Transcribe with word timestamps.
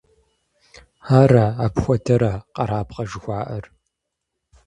Ара, 1.19 1.45
апхуэдэра 1.65 2.31
къэрабгъэ 2.55 3.03
жыхуаӀэр? 3.09 3.65